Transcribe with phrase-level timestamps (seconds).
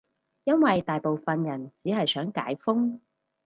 [0.45, 2.99] 因爲大部分人只係想解封